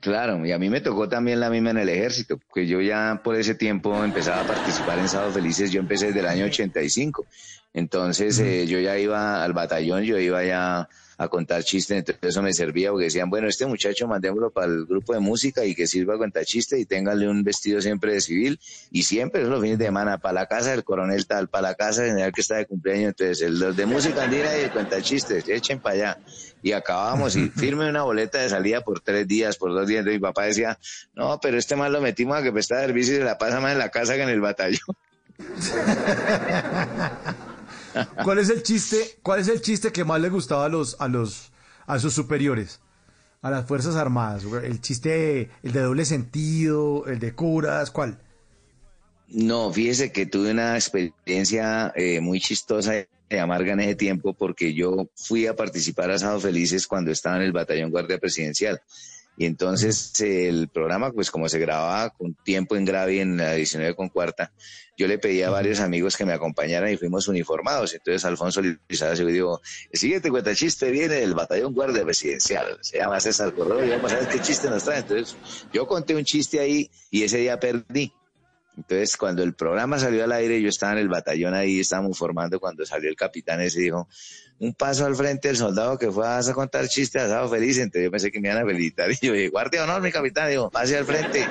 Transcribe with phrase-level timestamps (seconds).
[0.00, 3.20] Claro, y a mí me tocó también la misma en el ejército, que yo ya
[3.24, 7.24] por ese tiempo empezaba a participar en Sábado Felices, yo empecé desde el año 85.
[7.72, 10.88] Entonces eh, yo ya iba al batallón, yo iba ya
[11.18, 14.84] a contar chistes, entonces eso me servía porque decían, bueno, este muchacho mandémoslo para el
[14.84, 18.20] grupo de música y que sirva a contar chistes y téngale un vestido siempre de
[18.20, 18.60] civil
[18.90, 22.02] y siempre los fines de semana para la casa del coronel tal, para la casa
[22.02, 25.00] del general que está de cumpleaños, entonces el, los de música andina y de cuenta
[25.00, 26.18] chistes, echen para allá.
[26.62, 30.00] Y acabamos y firme una boleta de salida por tres días, por dos días.
[30.00, 30.78] Entonces mi papá decía,
[31.14, 33.72] no, pero este mal lo metimos a que presta servicio y se la pasa más
[33.72, 34.80] en la casa que en el batallón.
[38.24, 39.18] ¿Cuál es el chiste?
[39.22, 41.52] ¿Cuál es el chiste que más le gustaba a los a los
[41.86, 42.80] a sus superiores?
[43.42, 44.44] A las Fuerzas Armadas.
[44.62, 48.18] El chiste, el de doble sentido, el de curas, ¿cuál?
[49.28, 52.92] No, fíjese que tuve una experiencia eh, muy chistosa
[53.28, 57.36] y amarga en ese tiempo porque yo fui a participar a Sábado Felices cuando estaba
[57.36, 58.80] en el Batallón Guardia Presidencial.
[59.36, 63.94] Y entonces el programa, pues como se grababa con tiempo en grave en la 19
[63.94, 64.52] con cuarta,
[64.96, 67.92] yo le pedí a varios amigos que me acompañaran y fuimos uniformados.
[67.92, 72.98] Entonces Alfonso Lizarra se dijo, el siguiente cuenta chiste viene del batallón guardia presidencial, se
[72.98, 75.00] llama César Corredor, y vamos a ver qué chiste nos trae.
[75.00, 75.36] Entonces
[75.72, 78.12] yo conté un chiste ahí y ese día perdí.
[78.76, 82.60] Entonces, cuando el programa salió al aire, yo estaba en el batallón ahí, estábamos formando,
[82.60, 84.06] cuando salió el capitán ese, dijo,
[84.58, 88.10] un paso al frente del soldado que fue a contar chistes asado feliz, entonces yo
[88.10, 90.96] pensé que me iban a felicitar, y yo dije, guardia honor, mi capitán, dijo, pase
[90.96, 91.46] al frente,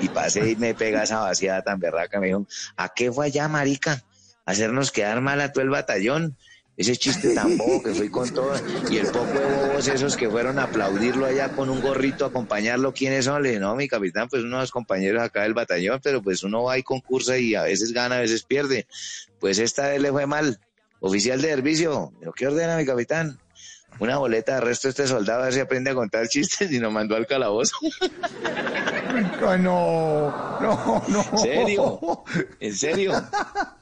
[0.00, 3.48] y pasé y me pega esa vaciada tan berraca, me dijo, ¿a qué fue allá,
[3.48, 4.02] marica?
[4.46, 6.36] hacernos quedar mal a todo el batallón
[6.76, 8.54] ese chiste tan bobo que fui con todo,
[8.90, 12.94] y el poco de bobos esos que fueron a aplaudirlo allá con un gorrito, acompañarlo,
[12.94, 13.42] ¿quiénes son?
[13.42, 16.78] Le dije, no, mi capitán, pues unos compañeros acá del batallón, pero pues uno va
[16.78, 18.86] y concursa y a veces gana, a veces pierde.
[19.38, 20.58] Pues esta vez le fue mal.
[21.00, 23.38] Oficial de servicio, ¿qué ordena mi capitán?
[23.98, 26.78] Una boleta de arresto a este soldado a ver si aprende a contar chistes y
[26.78, 27.76] nos mandó al calabozo.
[29.40, 31.24] no, no, no.
[31.32, 32.00] ¿En serio?
[32.60, 33.12] ¿En serio?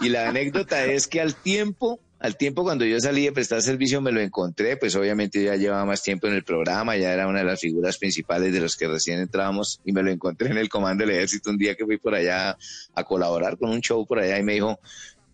[0.00, 4.00] Y la anécdota es que al tiempo al tiempo cuando yo salí de prestar servicio
[4.00, 7.40] me lo encontré, pues obviamente ya llevaba más tiempo en el programa, ya era una
[7.40, 10.70] de las figuras principales de los que recién entrábamos y me lo encontré en el
[10.70, 12.56] comando del ejército un día que fui por allá
[12.94, 14.80] a colaborar con un show por allá y me dijo,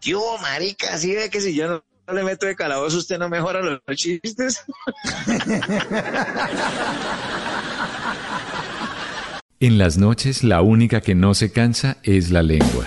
[0.00, 0.94] ¿qué hubo, marica?
[0.94, 4.64] Así ve que si yo no, le meto de calabozo usted no mejora los chistes.
[9.60, 12.86] En las noches la única que no se cansa es la lengua.